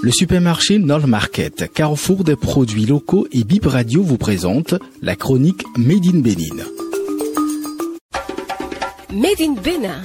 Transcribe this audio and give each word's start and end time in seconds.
Le 0.00 0.12
supermarché 0.12 0.78
Nord 0.78 1.08
Market, 1.08 1.72
carrefour 1.72 2.22
des 2.22 2.36
produits 2.36 2.86
locaux 2.86 3.26
et 3.32 3.42
Bip 3.42 3.66
Radio 3.66 4.00
vous 4.00 4.16
présente 4.16 4.74
la 5.02 5.16
chronique 5.16 5.64
Made 5.76 6.06
in 6.06 6.20
Bénin. 6.20 6.64
Made 9.12 9.40
in 9.40 9.54
Bénin. 9.54 10.00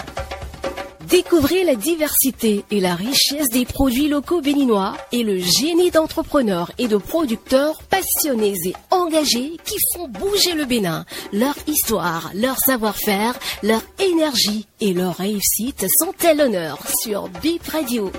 Découvrez 1.07 1.63
la 1.63 1.75
diversité 1.75 2.63
et 2.71 2.79
la 2.79 2.95
richesse 2.95 3.49
des 3.51 3.65
produits 3.65 4.07
locaux 4.07 4.41
béninois 4.41 4.97
et 5.11 5.21
le 5.21 5.37
génie 5.37 5.91
d'entrepreneurs 5.91 6.71
et 6.79 6.87
de 6.87 6.97
producteurs 6.97 7.83
passionnés 7.83 8.55
et 8.65 8.73
engagés 8.89 9.57
qui 9.63 9.75
font 9.93 10.07
bouger 10.07 10.55
le 10.55 10.65
Bénin. 10.65 11.05
Leur 11.31 11.53
histoire, 11.67 12.31
leur 12.33 12.57
savoir-faire, 12.57 13.37
leur 13.61 13.81
énergie 13.99 14.65
et 14.81 14.93
leur 14.93 15.17
réussite 15.17 15.85
sont 15.99 16.15
à 16.27 16.33
l'honneur 16.33 16.79
sur 17.03 17.29
Bip 17.43 17.67
Radio. 17.67 18.11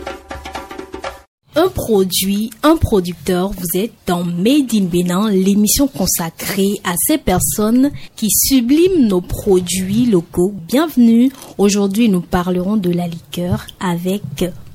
Un 1.57 1.69
produit, 1.69 2.51
un 2.65 2.77
producteur, 2.77 3.51
vous 3.53 3.79
êtes 3.79 3.93
dans 4.09 4.25
Made 4.25 4.75
in 4.75 4.87
Bénin, 4.87 5.31
l'émission 5.31 5.87
consacrée 5.87 6.81
à 6.83 6.95
ces 6.97 7.17
personnes 7.17 7.93
qui 8.17 8.29
subliment 8.29 9.07
nos 9.07 9.21
produits 9.21 10.07
locaux. 10.07 10.53
Bienvenue. 10.67 11.31
Aujourd'hui, 11.57 12.09
nous 12.09 12.23
parlerons 12.23 12.77
de 12.77 12.91
la 12.91 13.07
liqueur 13.07 13.69
avec 13.79 14.23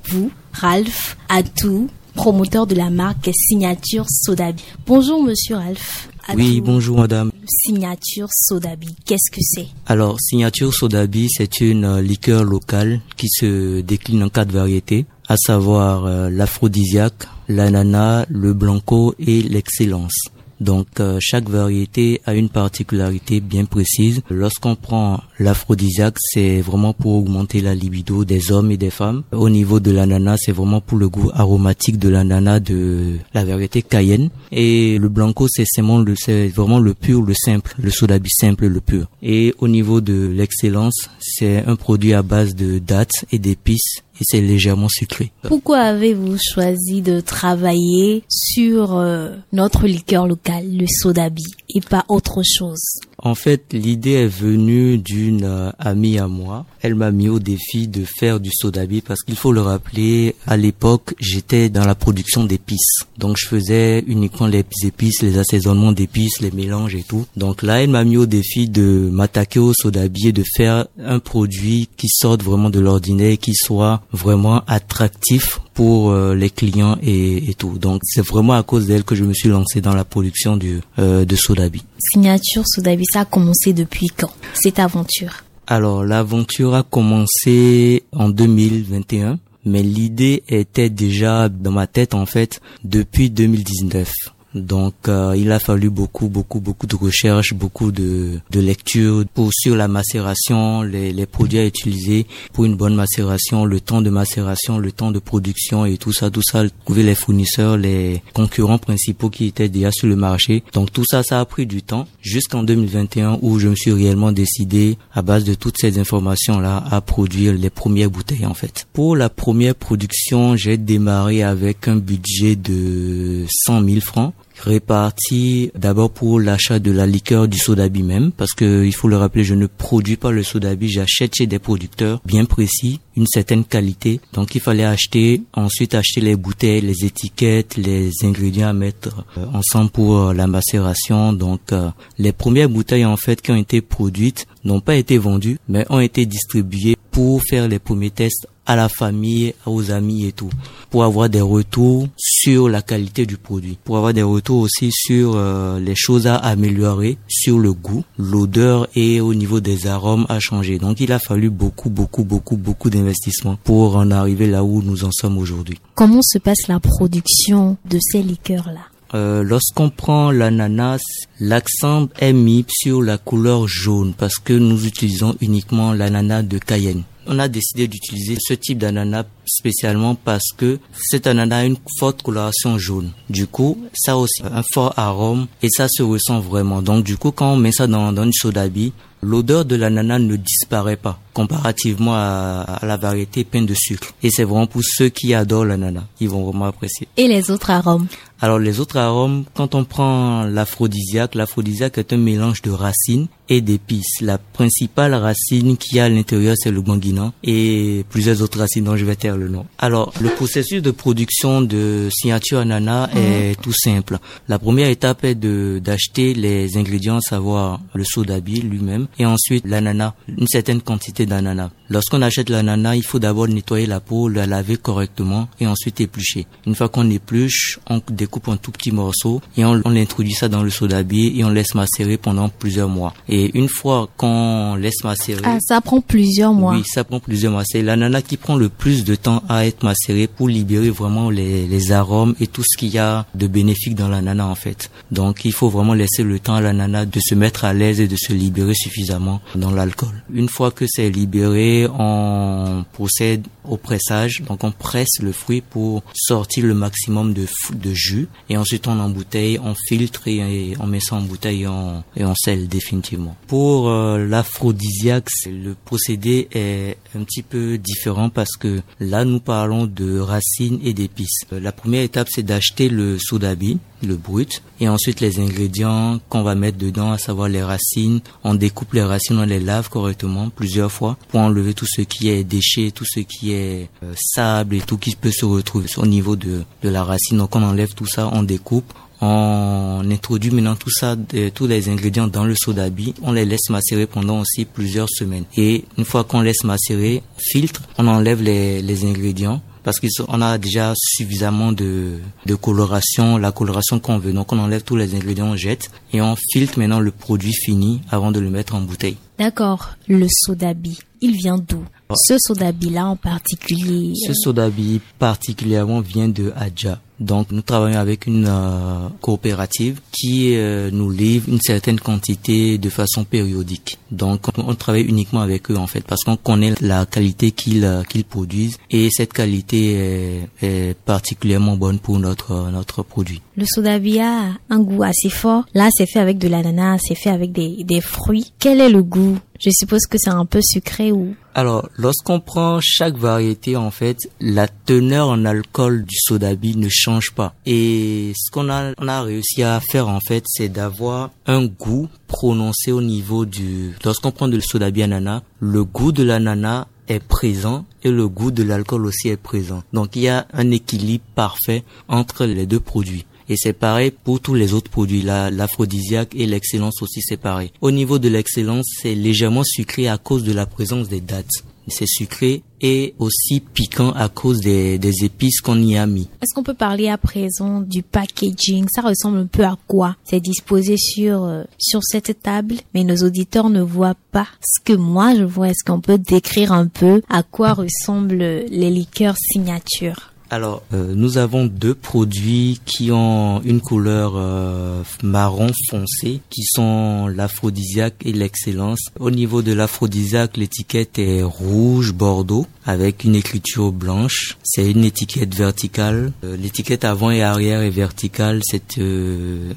vous, 0.10 0.32
Ralph 0.54 1.18
Atou, 1.28 1.90
promoteur 2.14 2.66
de 2.66 2.76
la 2.76 2.90
marque 2.90 3.30
Signature 3.34 4.06
Sodabi. 4.10 4.64
Bonjour, 4.88 5.22
monsieur 5.22 5.58
Ralph. 5.58 6.08
Oui, 6.34 6.62
bonjour 6.62 7.00
madame. 7.00 7.32
Signature 7.50 8.30
Sodabi, 8.32 8.96
qu'est-ce 9.06 9.32
que 9.32 9.42
c'est? 9.42 9.68
Alors, 9.88 10.20
Signature 10.20 10.74
Sodabi, 10.74 11.28
c'est 11.30 11.62
une 11.62 11.86
euh, 11.86 12.02
liqueur 12.02 12.44
locale 12.44 13.02
qui 13.18 13.28
se 13.30 13.82
décline 13.82 14.24
en 14.24 14.30
quatre 14.30 14.52
variétés 14.52 15.06
à 15.28 15.36
savoir 15.38 16.06
euh, 16.06 16.30
l'aphrodisiaque, 16.30 17.28
l'ananas, 17.48 18.26
le 18.30 18.54
blanco 18.54 19.16
et 19.20 19.42
l'excellence. 19.42 20.30
Donc 20.60 20.88
euh, 21.00 21.18
chaque 21.22 21.50
variété 21.50 22.22
a 22.26 22.34
une 22.34 22.50
particularité 22.50 23.40
bien 23.40 23.66
précise. 23.66 24.22
Lorsqu'on 24.30 24.76
prend 24.76 25.22
l'aphrodisiaque, 25.40 26.16
c'est 26.20 26.62
vraiment 26.62 26.94
pour 26.94 27.16
augmenter 27.16 27.62
la 27.62 27.76
libido 27.76 28.26
des 28.26 28.52
hommes 28.52 28.72
et 28.72 28.78
des 28.78 28.90
femmes. 28.90 29.24
Au 29.32 29.50
niveau 29.50 29.80
de 29.80 29.92
l'ananas, 29.92 30.38
c'est 30.42 30.52
vraiment 30.52 30.82
pour 30.82 30.98
le 30.98 31.10
goût 31.10 31.32
aromatique 31.34 31.98
de 31.98 32.10
l'ananas 32.10 32.60
de 32.60 33.18
la 33.34 33.46
variété 33.46 33.82
Cayenne. 33.82 34.30
Et 34.52 34.98
le 34.98 35.10
blanco, 35.10 35.48
c'est 35.50 35.66
vraiment 35.82 36.80
le 36.80 36.94
pur, 36.94 37.22
le 37.22 37.34
simple, 37.34 37.76
le 37.78 37.90
sodabi 37.90 38.30
simple, 38.30 38.68
le 38.68 38.82
pur. 38.82 39.08
Et 39.22 39.54
au 39.60 39.68
niveau 39.68 40.02
de 40.02 40.28
l'excellence, 40.28 41.10
c'est 41.20 41.64
un 41.66 41.76
produit 41.76 42.14
à 42.14 42.22
base 42.22 42.56
de 42.56 42.80
dattes 42.80 43.26
et 43.32 43.40
d'épices 43.40 44.04
et 44.20 44.24
c'est 44.24 44.42
légèrement 44.42 44.90
sucré. 44.90 45.32
Pourquoi 45.44 45.80
avez-vous 45.80 46.38
choisi 46.38 47.02
de 47.02 47.20
travailler 47.20 48.24
sur 48.28 48.98
euh, 48.98 49.36
notre 49.54 49.88
liqueur 49.88 50.28
locale, 50.28 50.66
le 50.72 50.86
sodabi, 50.88 51.46
et 51.74 51.82
pas 51.82 52.06
autre 52.10 52.42
chose? 52.44 53.00
En 53.22 53.36
fait, 53.36 53.74
l'idée 53.74 54.12
est 54.12 54.28
venue 54.28 54.98
d'une 54.98 55.44
euh, 55.44 55.72
amie 55.78 56.18
à 56.18 56.28
moi. 56.28 56.66
Elle 56.82 56.96
m'a 56.96 57.12
mis 57.12 57.28
au 57.28 57.40
défi 57.40 57.88
de 57.88 58.06
faire 58.06 58.40
du 58.40 58.50
sodabi 58.54 59.02
parce 59.02 59.22
qu'il 59.22 59.36
faut 59.36 59.52
le 59.52 59.62
rappeler, 59.62 60.36
à 60.48 60.56
l'époque, 60.56 61.16
j'étais 61.20 61.70
dans 61.70 61.86
la 61.86 61.96
production 61.96 62.46
d'épices. 62.46 63.04
Donc 63.18 63.36
je 63.38 63.48
faisais 63.48 64.04
uniquement 64.08 64.48
les 64.48 64.64
épices, 64.84 65.22
les 65.22 65.38
assaisonnements 65.38 65.92
d'épices, 65.92 66.40
les 66.40 66.52
mélanges 66.52 66.96
et 66.96 67.04
tout. 67.04 67.26
Donc 67.36 67.62
là, 67.62 67.82
elle 67.82 67.90
m'a 67.90 68.06
mis 68.06 68.18
au 68.18 68.26
défi 68.26 68.70
de 68.70 69.10
m'attaquer 69.12 69.60
au 69.60 69.74
sodabi 69.74 70.30
et 70.30 70.32
de 70.32 70.44
faire 70.56 70.88
un 71.04 71.20
produit 71.20 71.90
qui 71.98 72.08
sorte 72.08 72.44
vraiment 72.44 72.70
de 72.70 72.80
l'ordinaire, 72.80 73.38
qui 73.38 73.54
soit 73.54 74.02
vraiment 74.14 74.64
attractif 74.68 75.60
pour 75.80 76.12
euh, 76.12 76.36
les 76.36 76.50
clients 76.50 76.98
et, 77.02 77.50
et 77.50 77.54
tout. 77.54 77.78
Donc 77.80 78.02
c'est 78.04 78.28
vraiment 78.28 78.52
à 78.52 78.64
cause 78.64 78.86
d'elle 78.88 79.06
que 79.06 79.16
je 79.16 79.24
me 79.24 79.32
suis 79.32 79.48
lancé 79.48 79.80
dans 79.80 79.96
la 79.96 80.04
production 80.04 80.58
du, 80.58 80.82
euh, 81.00 81.24
de 81.24 81.36
Sodabi. 81.38 81.86
Signature 81.98 82.64
Sodabi, 82.68 83.06
ça 83.10 83.22
a 83.22 83.26
commencé 83.26 83.72
depuis 83.72 84.08
quand 84.08 84.30
cette 84.54 84.78
aventure? 84.78 85.46
Alors 85.68 86.04
l'aventure 86.04 86.76
a 86.76 86.84
commencé 86.84 88.04
en 88.12 88.28
2021 88.28 89.40
mais 89.64 89.82
l'idée 89.82 90.44
était 90.50 90.90
déjà 90.90 91.48
dans 91.48 91.72
ma 91.72 91.88
tête 91.88 92.14
en 92.14 92.26
fait 92.26 92.60
depuis 92.84 93.30
2019. 93.30 94.12
Donc 94.56 94.94
euh, 95.08 95.36
il 95.38 95.52
a 95.52 95.60
fallu 95.60 95.90
beaucoup, 95.90 96.28
beaucoup, 96.28 96.60
beaucoup 96.60 96.88
de 96.88 96.96
recherches, 96.96 97.54
beaucoup 97.54 97.92
de, 97.92 98.40
de 98.50 98.60
lectures 98.60 99.24
pour 99.34 99.52
sur 99.54 99.76
la 99.76 99.88
macération, 99.88 100.82
les, 100.82 101.12
les 101.12 101.26
produits 101.26 101.60
à 101.60 101.66
utiliser 101.66 102.26
pour 102.54 102.66
une 102.66 102.76
bonne 102.76 102.96
macération, 102.96 103.66
le 103.66 103.80
temps 103.80 104.02
de 104.02 104.10
macération, 104.10 104.80
le 104.80 104.92
temps 104.92 105.12
de 105.12 105.20
production 105.20 105.86
et 105.86 105.98
tout 105.98 106.14
ça, 106.14 106.32
tout 106.32 106.42
ça, 106.42 106.64
trouver 106.86 107.04
les 107.04 107.16
fournisseurs, 107.16 107.78
les 107.78 108.22
concurrents 108.34 108.80
principaux 108.80 109.30
qui 109.30 109.46
étaient 109.46 109.70
déjà 109.70 109.92
sur 109.92 110.08
le 110.08 110.16
marché. 110.16 110.64
Donc 110.74 110.92
tout 110.92 111.06
ça, 111.06 111.22
ça 111.22 111.40
a 111.40 111.46
pris 111.46 111.68
du 111.68 111.84
temps 111.84 112.08
jusqu'en 112.22 112.64
2021 112.64 113.40
où 113.42 113.60
je 113.60 113.68
me 113.68 113.76
suis 113.76 113.92
réellement 113.92 114.32
décidé 114.32 114.98
à 115.14 115.22
base 115.22 115.44
de 115.44 115.54
toutes 115.54 115.78
ces 115.80 116.00
informations 116.00 116.60
là 116.60 116.84
à 116.90 117.02
produire 117.02 117.54
les 117.54 117.70
premières 117.70 118.10
bouteilles 118.10 118.46
en 118.46 118.54
fait. 118.54 118.88
Pour 118.94 119.16
la 119.16 119.30
première 119.30 119.76
production, 119.76 120.56
j'ai 120.56 120.78
démarré 120.78 121.44
avec 121.44 121.88
un 121.88 121.98
budget 121.98 122.56
de 122.56 123.46
100 123.66 123.84
000 123.86 124.00
francs 124.02 124.34
réparti 124.60 125.72
d'abord 125.76 126.12
pour 126.12 126.40
l'achat 126.40 126.80
de 126.80 126.92
la 126.92 127.06
liqueur 127.06 127.48
du 127.48 127.58
sodabi 127.58 128.04
même, 128.04 128.32
parce 128.32 128.54
que 128.54 128.84
il 128.86 128.94
faut 128.94 129.08
le 129.08 129.18
rappeler, 129.18 129.44
je 129.44 129.56
ne 129.56 129.68
produis 129.68 130.18
pas 130.18 130.32
le 130.32 130.44
sodabi, 130.44 130.90
j'achète 130.90 131.36
chez 131.36 131.48
des 131.48 131.60
producteurs 131.60 132.22
bien 132.26 132.46
précis, 132.46 133.00
une 133.16 133.28
certaine 133.28 133.66
qualité. 133.66 134.22
Donc 134.34 134.56
il 134.56 134.62
fallait 134.62 134.86
acheter, 134.86 135.44
ensuite 135.54 135.94
acheter 135.94 136.22
les 136.22 136.36
bouteilles, 136.36 136.82
les 136.82 137.06
étiquettes, 137.06 137.78
les 137.78 138.12
ingrédients 138.24 138.70
à 138.70 138.74
mettre 138.74 139.26
euh, 139.38 139.46
ensemble 139.54 139.92
pour 139.92 140.18
euh, 140.18 140.34
la 140.34 140.48
macération. 140.48 141.34
Donc 141.34 141.72
euh, 141.72 141.90
les 142.18 142.32
premières 142.32 142.70
bouteilles 142.70 143.06
en 143.06 143.18
fait 143.18 143.42
qui 143.42 143.52
ont 143.52 143.56
été 143.56 143.82
produites 143.82 144.48
n'ont 144.64 144.82
pas 144.82 144.96
été 144.96 145.18
vendues, 145.18 145.58
mais 145.68 145.86
ont 145.90 146.00
été 146.00 146.26
distribuées 146.26 146.96
pour 147.12 147.42
faire 147.44 147.68
les 147.68 147.80
premiers 147.80 148.12
tests 148.12 148.48
à 148.66 148.76
la 148.76 148.88
famille, 148.88 149.56
aux 149.66 149.90
amis 149.90 150.26
et 150.26 150.32
tout, 150.32 150.52
pour 150.92 151.04
avoir 151.04 151.28
des 151.28 151.42
retours 151.42 152.08
sur 152.18 152.70
la 152.70 152.84
qualité 152.84 153.26
du 153.26 153.36
produit, 153.38 153.80
pour 153.84 153.98
avoir 153.98 154.14
des 154.14 154.22
retours 154.22 154.60
aussi 154.60 154.92
sur 154.92 155.34
euh, 155.36 155.80
les 155.80 155.96
choses 155.96 156.28
à 156.28 156.36
améliorer, 156.36 157.18
sur 157.28 157.58
le 157.58 157.74
goût, 157.74 158.04
l'odeur 158.20 158.88
et 158.96 159.22
au 159.22 159.34
niveau 159.34 159.60
des 159.60 159.88
arômes 159.88 160.28
à 160.30 160.40
changer. 160.40 160.78
Donc 160.78 161.00
il 161.00 161.12
a 161.12 161.18
fallu 161.18 161.50
beaucoup, 161.50 161.90
beaucoup, 161.90 162.24
beaucoup, 162.24 162.58
beaucoup 162.58 162.92
d'investissements 162.92 163.58
pour 163.64 163.96
en 163.96 164.12
arriver 164.12 164.46
là 164.46 164.64
où 164.64 164.84
nous 164.84 165.04
en 165.04 165.12
sommes 165.12 165.40
aujourd'hui. 165.40 165.80
Comment 165.96 166.22
se 166.22 166.38
passe 166.38 166.68
la 166.68 166.80
production 166.80 167.76
de 167.90 167.98
ces 168.00 168.22
liqueurs-là? 168.22 168.99
Euh, 169.14 169.44
lorsqu'on 169.44 169.90
prend 169.90 170.32
l'ananas, 170.32 171.02
l'accent 171.40 172.10
est 172.20 172.34
mis 172.34 172.66
sur 172.70 173.02
la 173.02 173.18
couleur 173.18 173.68
jaune 173.68 174.14
parce 174.18 174.38
que 174.38 174.54
nous 174.54 174.86
utilisons 174.86 175.36
uniquement 175.42 175.94
l'ananas 175.94 176.44
de 176.44 176.58
Cayenne 176.58 177.04
on 177.30 177.38
a 177.38 177.48
décidé 177.48 177.88
d'utiliser 177.88 178.38
ce 178.40 178.56
type 178.56 178.80
d'ananas 178.80 179.26
spécialement 179.46 180.16
parce 180.16 180.50
que 180.58 180.80
cet 181.00 181.28
ananas 181.28 181.58
a 181.58 181.66
une 181.66 181.78
forte 182.00 182.24
coloration 182.24 182.78
jaune. 182.80 183.12
Du 183.30 183.46
coup, 183.46 183.78
ça 183.94 184.14
a 184.14 184.16
aussi 184.16 184.42
un 184.44 184.64
fort 184.74 184.94
arôme 184.98 185.46
et 185.62 185.70
ça 185.70 185.88
se 185.88 186.02
ressent 186.02 186.40
vraiment. 186.40 186.82
Donc 186.82 187.04
du 187.06 187.18
coup, 187.18 187.32
quand 187.32 187.54
on 187.54 187.56
met 187.56 187.72
ça 187.72 187.86
dans, 187.86 188.12
dans 188.12 188.24
une 188.24 188.34
sodabi, 188.34 188.94
l'odeur 189.22 189.66
de 189.66 189.76
l'ananas 189.76 190.20
ne 190.20 190.36
disparaît 190.36 190.96
pas 190.96 191.20
comparativement 191.34 192.16
à, 192.16 192.80
la 192.82 192.98
variété 192.98 193.44
pleine 193.44 193.66
de 193.66 193.74
sucre. 193.74 194.14
Et 194.24 194.30
c'est 194.30 194.44
vraiment 194.44 194.68
pour 194.68 194.82
ceux 194.84 195.10
qui 195.10 195.34
adorent 195.34 195.66
l'ananas, 195.66 196.04
ils 196.20 196.30
vont 196.30 196.44
vraiment 196.46 196.66
apprécier. 196.66 197.08
Et 197.18 197.28
les 197.28 197.52
autres 197.52 197.70
arômes? 197.70 198.08
Alors 198.42 198.60
les 198.60 198.80
autres 198.80 198.98
arômes, 198.98 199.44
quand 199.54 199.76
on 199.76 199.84
prend 199.84 200.44
l'aphrodisiaque, 200.44 201.36
l'aphrodisiaque 201.36 201.98
est 201.98 202.14
un 202.14 202.18
mélange 202.18 202.62
de 202.62 202.72
racines 202.72 203.28
et 203.50 203.62
d'épices. 203.62 204.22
La 204.22 204.38
principale 204.38 205.14
racine 205.16 205.76
qui 205.78 205.96
y 205.96 206.00
a 206.00 206.06
à 206.06 206.10
l'intérieur, 206.10 206.56
c'est 206.58 206.72
le 206.72 206.82
guanguinan 206.82 207.34
et 207.44 208.06
plusieurs 208.10 208.42
autres 208.42 208.60
racines 208.60 208.84
dont 208.84 208.96
je 208.96 209.06
vais 209.06 209.16
taire 209.16 209.38
le 209.38 209.50
nom. 209.50 209.66
Alors, 209.78 210.14
le 210.22 210.30
processus 210.30 210.82
de 210.82 210.92
production 210.92 211.62
de 211.62 212.10
signature 212.12 212.60
ananas 212.60 213.10
est 213.16 213.50
mhm. 213.50 213.56
tout 213.62 213.74
simple. 213.74 214.20
La 214.48 214.60
première 214.60 214.90
étape 214.90 215.24
est 215.24 215.36
de 215.36 215.80
d'acheter 215.84 216.34
les 216.34 216.78
ingrédients, 216.78 217.18
à 217.18 217.22
savoir 217.22 217.82
le 217.94 218.04
sodabi 218.04 218.62
lui-même 218.62 219.08
et 219.18 219.26
ensuite 219.26 219.66
l'ananas, 219.66 220.14
une 220.28 220.48
certaine 220.48 220.82
quantité 220.82 221.26
d'ananas. 221.26 221.70
Lorsqu'on 221.90 222.22
achète 222.22 222.50
l'ananas, 222.50 222.96
il 222.96 223.04
faut 223.04 223.20
d'abord 223.20 223.48
nettoyer 223.48 223.88
la 223.88 224.00
peau, 224.00 224.28
la 224.28 224.46
laver 224.46 224.78
correctement 224.78 225.48
et 225.60 225.66
ensuite 225.66 226.02
éplucher. 226.02 226.46
Une 226.68 226.76
fois 226.76 226.90
qu'on 226.90 227.10
épluche, 227.10 227.80
on 227.90 228.02
découpe 228.12 228.48
en 228.48 228.58
tout 228.58 228.72
petits 228.72 228.92
morceaux 228.92 229.42
et 229.58 229.66
on, 229.66 229.82
on 229.86 229.96
introduit 229.96 230.34
ça 230.34 230.48
dans 230.50 230.62
le 230.62 230.70
sodabi 230.70 231.40
et 231.40 231.44
on 231.44 231.50
laisse 231.50 231.74
macérer 231.74 232.18
pendant 232.18 232.50
plusieurs 232.50 232.90
mois. 232.90 233.14
Et 233.28 233.39
Et 233.40 233.58
une 233.58 233.70
fois 233.70 234.10
qu'on 234.18 234.76
laisse 234.76 235.02
macérer... 235.06 235.42
Ah, 235.46 235.58
ça 235.62 235.80
prend 235.80 236.02
plusieurs 236.02 236.54
mois. 236.54 236.74
Oui, 236.74 236.84
ça 236.86 237.06
prend 237.06 237.22
plusieurs 237.22 237.54
mois. 237.54 237.64
C'est 237.66 237.82
l'ananas 237.82 238.22
qui 238.22 238.36
prend 238.36 238.58
le 238.58 238.68
plus 238.68 239.06
de 239.06 239.16
temps 239.16 239.44
à 239.48 239.66
être 239.66 239.84
macéré 239.84 240.28
pour 240.28 240.50
libérer 240.50 240.90
vraiment 240.90 241.30
les, 241.30 241.66
les 241.66 241.92
arômes 241.94 242.36
et 242.42 242.48
tout 242.48 242.64
ce 242.68 242.78
qu'il 242.78 242.90
y 242.90 242.98
a 242.98 243.26
de 243.36 243.48
bénéfique 243.48 243.96
dans 243.96 244.10
l'ananas 244.10 244.48
en 244.48 244.56
fait. 244.56 244.92
Donc 245.12 245.46
il 245.46 245.54
faut 245.54 245.70
vraiment 245.70 245.94
laisser 245.94 246.24
le 246.24 246.38
temps 246.40 246.56
à 246.56 246.62
l'ananas 246.62 247.06
de 247.06 247.20
se 247.22 247.34
mettre 247.34 247.64
à 247.64 247.74
l'aise 247.74 248.02
et 248.02 248.10
de 248.10 248.18
se 248.18 248.34
libérer 248.34 248.74
suffisamment 248.74 249.40
dans 249.56 249.72
l'alcool. 249.72 250.24
Une 250.34 250.50
fois 250.50 250.72
que 250.72 250.86
c'est 250.88 251.10
libéré, 251.10 251.88
on 251.88 252.84
procède 252.92 253.46
au 253.70 253.78
pressage. 253.78 254.42
Donc 254.48 254.64
on 254.64 254.72
presse 254.72 255.20
le 255.22 255.32
fruit 255.32 255.62
pour 255.62 256.04
sortir 256.14 256.66
le 256.66 256.74
maximum 256.74 257.34
de, 257.34 257.46
de 257.74 257.94
jus 257.94 258.28
et 258.50 258.58
ensuite 258.58 258.88
on 258.88 259.00
embouteille, 259.00 259.60
on 259.64 259.76
filtre 259.88 260.28
et, 260.28 260.74
on 260.80 260.88
met 260.88 261.00
ça 261.00 261.16
en 261.16 261.22
bouteille 261.22 261.64
et 261.64 261.68
on, 261.68 262.04
et 262.16 262.26
on 262.26 262.34
scelle 262.36 262.68
définitivement. 262.68 263.29
Pour 263.48 263.90
euh, 263.90 264.26
l'aphrodisiaque, 264.26 265.30
le 265.48 265.74
procédé 265.74 266.48
est 266.52 266.98
un 267.16 267.24
petit 267.24 267.44
peu 267.44 267.78
différent 267.78 268.30
parce 268.30 268.56
que 268.58 268.82
là 269.00 269.26
nous 269.26 269.40
parlons 269.40 269.86
de 269.86 270.20
racines 270.20 270.80
et 270.84 270.94
d'épices. 270.94 271.42
Euh, 271.54 271.60
la 271.60 271.72
première 271.72 272.04
étape 272.04 272.28
c'est 272.30 272.44
d'acheter 272.44 272.90
le 272.90 273.18
sodabi, 273.20 273.80
le 274.04 274.16
brut, 274.16 274.62
et 274.80 274.88
ensuite 274.88 275.20
les 275.20 275.40
ingrédients 275.40 276.20
qu'on 276.30 276.44
va 276.44 276.56
mettre 276.56 276.78
dedans, 276.78 277.12
à 277.12 277.18
savoir 277.18 277.50
les 277.50 277.64
racines. 277.64 278.22
On 278.44 278.56
découpe 278.56 278.94
les 278.94 279.04
racines, 279.04 279.40
on 279.40 279.46
les 279.46 279.60
lave 279.60 279.90
correctement 279.90 280.50
plusieurs 280.50 280.92
fois 280.92 281.18
pour 281.30 281.42
enlever 281.42 281.74
tout 281.74 281.88
ce 281.88 282.02
qui 282.02 282.30
est 282.30 282.44
déchets, 282.44 282.92
tout 282.92 283.06
ce 283.06 283.20
qui 283.20 283.52
est 283.52 283.90
euh, 284.04 284.14
sable 284.16 284.76
et 284.76 284.82
tout 284.82 284.98
qui 284.98 285.16
peut 285.16 285.32
se 285.32 285.46
retrouver 285.46 285.88
au 285.98 286.06
niveau 286.06 286.36
de, 286.36 286.64
de 286.84 286.90
la 286.90 287.04
racine. 287.04 287.38
Donc 287.38 287.56
on 287.56 287.64
enlève 287.64 287.94
tout 287.94 288.06
ça, 288.06 288.30
on 288.32 288.44
découpe, 288.44 288.94
on 289.22 290.02
introduit 290.10 290.52
maintenant 290.52 290.76
tout 290.76 290.92
ça, 290.92 291.16
tous 291.54 291.68
les 291.68 291.90
ingrédients 291.90 292.28
dans 292.28 292.46
le 292.46 292.56
sodabi. 292.56 293.14
On 293.22 293.32
les 293.32 293.46
laisse 293.46 293.70
macérer 293.70 294.06
pendant 294.08 294.40
aussi 294.42 294.66
plusieurs 294.66 295.10
semaines. 295.10 295.46
Et 295.58 295.86
une 295.98 296.06
fois 296.06 296.24
qu'on 296.24 296.42
laisse 296.42 296.64
macérer, 296.64 297.22
on 297.36 297.40
filtre, 297.40 297.82
on 297.98 298.08
enlève 298.08 298.42
les, 298.42 298.82
les 298.82 299.06
ingrédients 299.06 299.62
parce 299.84 300.00
qu'on 300.00 300.42
a 300.42 300.58
déjà 300.58 300.94
suffisamment 300.96 301.72
de, 301.72 302.20
de 302.46 302.56
coloration, 302.56 303.38
la 303.38 303.52
coloration 303.52 304.00
qu'on 304.00 304.20
veut. 304.20 304.34
Donc 304.34 304.52
on 304.52 304.60
enlève 304.60 304.84
tous 304.84 304.96
les 304.96 305.16
ingrédients, 305.16 305.48
on 305.48 305.56
jette 305.56 305.90
et 306.14 306.22
on 306.22 306.36
filtre 306.52 306.78
maintenant 306.78 307.00
le 307.00 307.12
produit 307.12 307.54
fini 307.54 308.02
avant 308.12 308.32
de 308.32 308.40
le 308.40 308.50
mettre 308.50 308.76
en 308.76 308.82
bouteille. 308.82 309.18
D'accord. 309.40 309.92
Le 310.10 310.28
sodabi, 310.30 311.00
il 311.22 311.32
vient 311.32 311.58
d'où? 311.58 311.84
Ce 312.16 312.36
sodabi-là 312.40 313.06
en 313.06 313.16
particulier 313.16 314.14
Ce 314.16 314.34
sodabi 314.34 315.00
particulièrement 315.20 316.02
vient 316.02 316.28
de 316.28 316.52
Adja. 316.56 317.00
Donc 317.20 317.52
nous 317.52 317.62
travaillons 317.62 318.00
avec 318.00 318.28
une 318.28 318.46
euh, 318.48 319.10
coopérative 319.22 320.00
qui 320.12 320.56
euh, 320.56 320.90
nous 320.90 321.12
livre 321.12 321.50
une 321.50 321.60
certaine 321.60 322.00
quantité 322.00 322.78
de 322.78 322.90
façon 322.90 323.26
périodique. 323.26 324.00
Donc 324.10 324.46
on 324.58 324.74
travaille 324.74 325.04
uniquement 325.04 325.42
avec 325.42 325.70
eux 325.70 325.76
en 325.76 325.86
fait 325.86 326.00
parce 326.02 326.24
qu'on 326.24 326.38
connaît 326.38 326.74
la 326.80 327.06
qualité 327.06 327.52
qu'ils 327.52 327.84
euh, 327.84 328.04
qu'ils 328.04 328.24
produisent 328.24 328.78
et 328.90 329.10
cette 329.12 329.34
qualité 329.34 329.92
est, 329.92 330.50
est, 330.62 330.98
particulièrement 330.98 331.76
bonne 331.76 332.00
pour 332.00 332.20
notre 332.20 332.72
notre 332.72 333.04
produit. 333.04 333.42
Le 333.58 333.66
sodabi 333.66 334.22
a 334.22 334.54
un 334.70 334.80
goût 334.80 335.04
assez 335.04 335.30
fort. 335.30 335.66
Là 335.74 335.90
c'est 335.92 336.08
fait 336.08 336.20
avec 336.20 336.38
de 336.38 336.48
l'ananas, 336.48 337.00
c'est 337.06 337.16
fait 337.16 337.32
avec 337.32 337.52
des, 337.52 337.84
des 337.84 338.00
fruits. 338.00 338.54
Quel 338.60 338.80
est 338.80 338.90
le 338.90 339.04
goût 339.04 339.29
je 339.60 339.70
suppose 339.72 340.06
que 340.06 340.18
c'est 340.18 340.30
un 340.30 340.46
peu 340.46 340.60
sucré 340.62 341.12
ou 341.12 341.36
Alors, 341.54 341.90
lorsqu'on 341.98 342.40
prend 342.40 342.80
chaque 342.82 343.16
variété, 343.16 343.76
en 343.76 343.92
fait, 343.92 344.18
la 344.40 344.68
teneur 344.68 345.30
en 345.30 345.46
alcool 345.46 346.06
du 346.06 346.16
sodabi 346.18 346.78
ne 346.78 346.88
change 346.90 347.32
pas. 347.32 347.54
Et 347.66 348.34
ce 348.36 348.52
qu'on 348.52 348.70
a, 348.70 348.94
on 348.98 349.08
a 349.08 349.22
réussi 349.22 349.64
à 349.64 349.80
faire, 349.80 350.08
en 350.08 350.20
fait, 350.20 350.44
c'est 350.48 350.70
d'avoir 350.70 351.32
un 351.46 351.66
goût 351.66 352.08
prononcé 352.28 352.92
au 352.92 353.02
niveau 353.02 353.46
du... 353.46 353.96
Lorsqu'on 354.06 354.32
prend 354.32 354.48
du 354.48 354.62
sodabi 354.62 355.04
ananas, 355.04 355.42
le 355.60 355.84
goût 355.84 356.12
de 356.12 356.24
l'ananas 356.24 356.88
est 357.10 357.20
présent 357.20 357.86
et 358.04 358.12
le 358.12 358.28
goût 358.28 358.52
de 358.52 358.64
l'alcool 358.64 359.06
aussi 359.06 359.30
est 359.30 359.38
présent. 359.38 359.84
Donc 359.94 360.16
il 360.16 360.24
y 360.24 360.30
a 360.30 360.48
un 360.54 360.72
équilibre 360.72 361.24
parfait 361.36 361.84
entre 362.08 362.46
les 362.46 362.66
deux 362.66 362.80
produits. 362.80 363.26
Et 363.50 363.56
c'est 363.58 363.74
pareil 363.74 364.12
pour 364.12 364.40
tous 364.40 364.54
les 364.54 364.74
autres 364.74 364.92
produits. 364.92 365.24
L'aphrodisiaque 365.24 366.36
et 366.36 366.46
l'excellence 366.46 367.02
aussi, 367.02 367.22
c'est 367.22 367.38
pareil. 367.38 367.72
Au 367.82 367.90
niveau 367.90 368.20
de 368.20 368.30
l'excellence, 368.30 368.86
c'est 369.02 369.16
légèrement 369.16 369.64
sucré 369.64 370.08
à 370.08 370.18
cause 370.20 370.44
de 370.44 370.54
la 370.54 370.68
présence 370.68 371.10
des 371.10 371.20
dates. 371.20 371.50
C'est 371.88 372.08
sucré 372.08 372.62
et 372.82 373.16
aussi 373.18 373.62
piquant 373.62 374.12
à 374.12 374.30
cause 374.30 374.60
des, 374.60 375.24
épices 375.24 375.60
qu'on 375.60 375.82
y 375.82 375.98
a 375.98 376.06
mis. 376.06 376.30
Est-ce 376.42 376.54
qu'on 376.54 376.62
peut 376.62 376.76
parler 376.76 377.10
à 377.10 377.18
présent 377.18 377.82
du 377.82 378.04
packaging? 378.04 378.86
Ça 378.94 379.02
ressemble 379.02 379.40
un 379.40 379.48
peu 379.48 379.64
à 379.64 379.76
quoi? 379.88 380.16
C'est 380.24 380.40
disposé 380.40 380.98
sur 380.98 381.44
euh, 381.46 381.64
sur 381.80 382.02
cette 382.04 382.44
table, 382.44 382.76
mais 382.94 383.04
nos 383.04 383.18
auditeurs 383.26 383.72
ne 383.72 383.82
voient 383.82 384.18
pas 384.32 384.48
ce 384.62 384.80
que 384.84 384.94
moi 384.94 385.34
je 385.36 385.44
vois. 385.44 385.70
Est-ce 385.70 385.84
qu'on 385.84 386.00
peut 386.00 386.20
décrire 386.20 386.72
un 386.74 386.86
peu 386.86 387.24
à 387.28 387.42
quoi 387.42 387.74
ressemblent 387.74 388.38
les 388.38 388.92
liqueurs 388.92 389.36
signature? 389.38 390.32
Alors, 390.52 390.82
euh, 390.94 391.14
nous 391.16 391.38
avons 391.38 391.66
deux 391.66 391.94
produits 391.94 392.82
qui 392.86 393.12
ont 393.12 393.62
une 393.64 393.82
couleur 393.82 394.34
euh, 394.36 395.04
marron 395.22 395.72
foncé, 395.90 396.42
qui 396.50 396.64
sont 396.64 397.28
l'aphrodisiaque 397.28 398.16
et 398.26 398.34
l'excellence. 398.34 399.00
Au 399.20 399.30
niveau 399.30 399.62
de 399.62 399.74
l'aphrodisiaque, 399.74 400.58
l'étiquette 400.58 401.20
est 401.20 401.44
rouge 401.44 402.14
bordeaux 402.14 402.66
avec 402.86 403.26
une 403.26 403.36
écriture 403.36 403.92
blanche. 403.92 404.58
C'est 404.64 404.90
une 404.90 405.04
étiquette 405.04 405.54
verticale. 405.54 406.32
Euh, 406.44 406.58
l'étiquette 406.58 407.06
avant 407.06 407.30
et 407.30 407.44
arrière 407.44 407.82
est 407.82 407.92
verticale. 407.92 408.62
C'est 408.64 409.00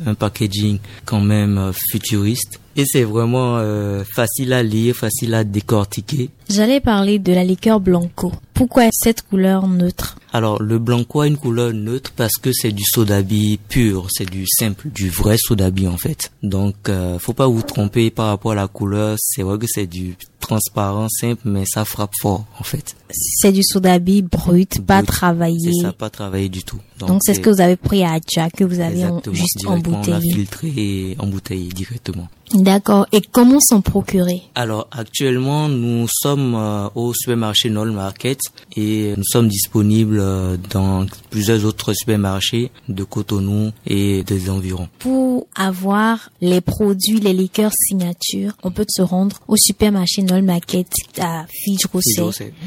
un 0.07 0.15
packaging 0.15 0.79
quand 1.05 1.21
même 1.21 1.73
futuriste 1.91 2.62
et 2.77 2.85
c'est 2.87 3.05
vraiment 3.05 3.59
euh, 3.59 4.05
facile 4.05 4.53
à 4.53 4.63
lire, 4.63 4.95
facile 4.95 5.35
à 5.35 5.45
décortiquer. 5.45 6.31
J'allais 6.49 6.81
parler 6.81 7.19
de 7.19 7.33
la 7.33 7.45
liqueur 7.45 7.81
blanco. 7.81 8.33
Pourquoi 8.55 8.85
cette 8.93 9.23
couleur 9.23 9.67
neutre? 9.67 10.19
Alors 10.33 10.63
le 10.63 10.79
blanco 10.79 11.21
a 11.21 11.27
une 11.27 11.37
couleur 11.37 11.73
neutre 11.73 12.13
parce 12.17 12.37
que 12.41 12.53
c'est 12.53 12.73
du 12.73 12.85
sodabi 12.85 13.59
pur, 13.69 14.07
c'est 14.11 14.29
du 14.29 14.47
simple, 14.47 14.89
du 14.89 15.11
vrai 15.11 15.37
sodabi 15.39 15.87
en 15.89 15.97
fait. 15.97 16.31
Donc 16.43 16.89
euh, 16.89 17.19
faut 17.19 17.33
pas 17.33 17.47
vous 17.47 17.63
tromper 17.63 18.11
par 18.11 18.29
rapport 18.29 18.53
à 18.53 18.57
la 18.57 18.69
couleur, 18.69 19.17
c'est 19.19 19.43
vrai 19.43 19.59
que 19.59 19.67
c'est 19.69 19.87
du 19.87 20.17
transparent, 20.43 21.09
simple, 21.09 21.41
mais 21.47 21.65
ça 21.67 21.87
frappe 21.87 22.13
fort 22.21 22.45
en 22.61 22.65
fait. 22.65 22.95
C'est 23.11 23.53
du 23.53 23.63
sodabi 23.63 24.23
brut, 24.23 24.85
pas 24.85 25.03
travaillé. 25.03 25.73
C'est 25.73 25.83
ça, 25.83 25.93
pas 25.93 26.11
travaillé 26.11 26.49
du 26.49 26.63
tout. 26.63 26.81
Donc 26.99 27.21
c'est 27.25 27.35
ce 27.35 27.41
que 27.41 27.51
vous 27.51 27.61
avez 27.61 27.77
pris 27.77 28.05
à 28.05 28.13
Adja, 28.13 28.51
que 28.51 28.65
vous 28.65 28.81
avez 28.81 29.07
juste 29.33 29.67
embouteillé. 29.67 30.17
On 30.17 30.35
filtré 30.35 30.73
et 30.77 31.17
embouteillé 31.19 31.69
directement. 31.73 32.29
D'accord. 32.55 33.07
Et 33.13 33.21
comment 33.21 33.59
s'en 33.61 33.81
procurer 33.81 34.43
Alors 34.55 34.89
actuellement, 34.91 35.69
nous 35.69 36.07
sommes 36.11 36.55
euh, 36.55 36.89
au 36.95 37.15
supermarché 37.15 37.71
Nol 37.71 37.93
Market 37.93 38.39
et 38.77 39.15
nous 39.17 39.25
sommes 39.25 39.49
disponibles 39.49 40.19
euh, 40.21 40.57
dans 40.71 41.07
plusieurs 41.31 41.65
autres 41.65 41.95
supermarchés 41.95 42.71
de 42.89 43.05
Cotonou 43.05 43.71
et 43.87 44.23
des 44.25 44.51
environs. 44.51 44.89
Pour 44.99 45.47
avoir 45.55 46.31
les 46.41 46.61
produits, 46.61 47.21
les 47.21 47.33
liqueurs 47.33 47.73
signature, 47.89 48.53
on 48.63 48.71
peut 48.71 48.87
se 48.89 49.03
rendre 49.03 49.41
au 49.49 49.57
supermarché 49.57 50.23
Nol 50.23 50.32
Market 50.41 50.89
à 51.21 51.45
Fidj 51.51 51.83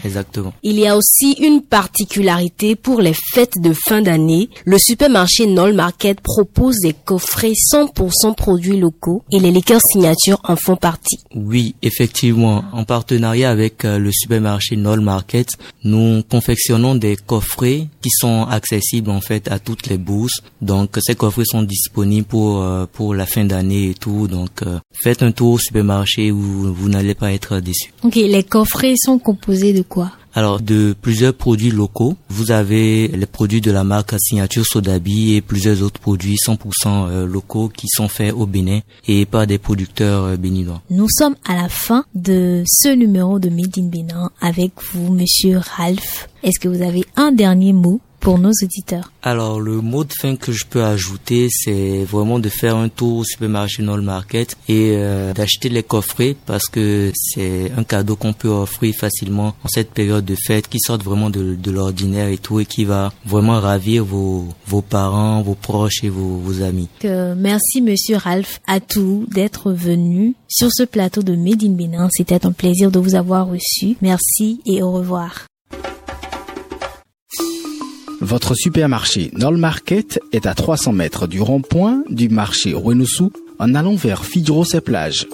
Exactement. 0.04 0.54
Il 0.62 0.78
y 0.80 0.86
a 0.86 0.96
aussi 0.96 1.32
une 1.40 1.64
particularité 1.64 2.76
pour 2.76 3.02
les 3.02 3.16
fêtes 3.34 3.60
de 3.60 3.74
fin 3.74 4.04
d'année. 4.04 4.50
Le 4.66 4.78
supermarché 4.78 5.48
Nol 5.48 5.74
Market 5.74 6.22
propose 6.22 6.76
des 6.82 6.94
coffrets 6.94 7.54
100% 7.74 8.36
produits 8.36 8.80
locaux 8.80 9.24
et 9.32 9.40
les 9.40 9.52
liqueurs 9.52 9.82
signatures 9.92 10.40
en 10.44 10.56
font 10.56 10.76
partie. 10.76 11.18
Oui, 11.34 11.76
effectivement. 11.82 12.64
En 12.74 12.84
partenariat 12.84 13.50
avec 13.50 13.86
euh, 13.86 13.98
le 13.98 14.12
supermarché 14.12 14.76
Nol 14.76 15.02
Market, 15.02 15.48
nous 15.84 16.22
confectionnons 16.30 16.96
des 16.96 17.16
coffrets 17.16 17.88
qui 18.02 18.10
sont 18.12 18.44
accessibles 18.44 19.10
en 19.10 19.22
fait 19.22 19.50
à 19.50 19.60
toutes 19.60 19.88
les 19.88 19.98
bourses. 19.98 20.42
Donc 20.62 20.98
ces 21.00 21.16
coffrets 21.16 21.46
sont 21.46 21.64
disponibles 21.64 22.28
pour 22.28 22.62
euh, 22.62 22.86
pour 22.92 23.16
la 23.16 23.26
fin 23.26 23.46
d'année 23.46 23.90
et 23.90 23.94
tout. 23.94 24.28
Donc 24.28 24.62
euh, 24.62 24.80
faites 24.94 25.24
un 25.24 25.32
tour 25.32 25.54
au 25.54 25.60
supermarché 25.60 26.32
où 26.32 26.74
vous 26.74 26.90
n'allez 26.90 27.16
pas 27.16 27.32
être 27.34 27.55
Ok, 28.04 28.16
les 28.16 28.44
coffrets 28.44 28.96
sont 28.98 29.20
composés 29.20 29.74
de 29.74 29.82
quoi? 29.82 30.12
Alors, 30.38 30.60
de 30.60 30.94
plusieurs 31.02 31.34
produits 31.34 31.72
locaux, 31.72 32.18
vous 32.28 32.52
avez 32.52 33.08
les 33.08 33.26
produits 33.26 33.62
de 33.62 33.72
la 33.72 33.86
marque 33.86 34.14
Signature 34.20 34.66
Sodabi 34.66 35.34
et 35.36 35.42
plusieurs 35.42 35.82
autres 35.82 36.02
produits 36.02 36.36
100% 36.36 36.58
euh, 36.88 37.26
locaux 37.26 37.70
qui 37.70 37.88
sont 37.88 38.10
faits 38.10 38.34
au 38.34 38.46
Bénin 38.46 38.82
et 39.08 39.26
par 39.26 39.48
des 39.48 39.58
producteurs 39.58 40.26
euh, 40.26 40.36
béninois. 40.36 40.82
Nous 40.90 41.08
sommes 41.10 41.36
à 41.48 41.56
la 41.56 41.70
fin 41.70 42.04
de 42.16 42.64
ce 42.68 42.90
numéro 42.90 43.40
de 43.40 43.48
Made 43.48 43.78
in 43.78 43.84
Bénin 43.88 44.30
avec 44.42 44.72
vous, 44.92 45.14
monsieur 45.14 45.60
Ralph. 45.78 46.28
Est-ce 46.44 46.60
que 46.60 46.68
vous 46.68 46.82
avez 46.82 47.06
un 47.16 47.32
dernier 47.32 47.72
mot 47.72 48.02
pour 48.26 48.40
nos 48.40 48.50
auditeurs 48.64 49.12
Alors, 49.22 49.62
le 49.62 49.82
mot 49.82 50.04
de 50.04 50.12
fin 50.20 50.36
que 50.36 50.52
je 50.52 50.66
peux 50.66 50.84
ajouter, 50.84 51.48
c'est 51.52 52.04
vraiment 52.06 52.40
de 52.40 52.50
faire 52.50 52.76
un 52.76 52.90
tour 52.90 53.20
au 53.20 53.24
supermarché 53.24 53.84
Nol 53.84 54.02
Market 54.02 54.58
et 54.68 54.94
euh, 54.96 55.32
d'acheter 55.32 55.70
les 55.70 55.84
coffrets 55.84 56.36
parce 56.48 56.66
que 56.66 57.12
c'est 57.16 57.72
un 57.78 57.84
cadeau 57.84 58.16
qu'on 58.16 58.34
peut 58.34 58.50
offrir 58.50 58.96
facilement 58.96 59.54
en 59.64 59.68
cette 59.68 59.92
période 59.92 60.26
de 60.26 60.36
fête 60.36 60.68
qui 60.68 60.80
sort 60.80 60.98
vraiment 60.98 61.30
de, 61.30 61.54
de 61.54 61.70
l'ordinaire 61.72 62.30
et 62.30 62.40
tout 62.40 62.60
et 62.60 62.66
qui 62.66 62.84
va 62.84 63.14
vraiment 63.28 63.60
ravir 63.60 64.04
vos, 64.04 64.48
vos 64.66 64.82
parents, 64.82 65.44
vos 65.44 65.54
proches 65.54 66.04
et 66.04 66.10
vos, 66.10 66.40
vos 66.40 66.64
amis. 66.64 66.90
Merci 67.04 67.82
Monsieur 67.84 68.18
Ralph 68.18 68.60
Atou 68.66 69.28
d'être 69.30 69.72
venu 69.72 70.34
sur 70.48 70.70
ce 70.72 70.82
plateau 70.82 71.22
de 71.22 71.36
Made 71.36 71.64
in 71.64 71.74
Bénin. 71.74 72.10
C'était 72.12 72.44
un 72.48 72.52
plaisir 72.54 72.90
de 72.90 72.98
vous 72.98 73.14
avoir 73.14 73.48
reçu. 73.48 73.98
Merci 74.02 74.62
et 74.66 74.82
au 74.82 74.92
revoir. 74.92 75.46
Votre 78.22 78.56
supermarché 78.56 79.30
Nol 79.34 79.58
Market 79.58 80.20
est 80.32 80.46
à 80.46 80.54
300 80.54 80.94
mètres 80.94 81.28
du 81.28 81.42
rond-point 81.42 82.04
du 82.10 82.30
marché 82.30 82.74
Renoussou 82.74 83.32
en 83.60 83.76
allant 83.76 83.96
vers 83.96 84.26
Fidros 84.26 84.66
et 84.74 84.82
plage. 84.82 85.28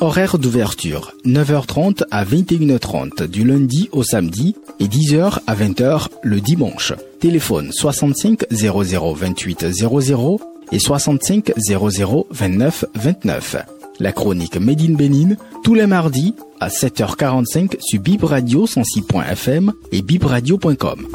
Horaire 0.00 0.38
d'ouverture 0.38 1.12
9h30 1.24 2.02
à 2.10 2.24
21h30 2.24 3.26
du 3.26 3.44
lundi 3.44 3.88
au 3.92 4.02
samedi 4.02 4.54
et 4.78 4.86
10h 4.86 5.38
à 5.46 5.54
20h 5.54 6.08
le 6.22 6.40
dimanche. 6.40 6.92
Téléphone 7.20 7.72
65 7.72 8.44
00 8.50 9.14
28 9.14 9.72
00 9.72 10.40
et 10.72 10.78
65 10.78 11.52
00 11.56 12.26
29 12.30 12.84
29. 12.94 13.56
La 13.98 14.12
chronique 14.12 14.58
Made 14.58 14.82
in 14.82 14.92
Bénin 14.92 15.36
tous 15.64 15.74
les 15.74 15.86
mardis 15.86 16.34
à 16.60 16.68
7h45 16.68 17.76
sur 17.80 18.00
Bib 18.00 18.24
Radio 18.24 18.66
106.fm 18.66 19.72
et 19.92 20.02
bibradio.com. 20.02 21.06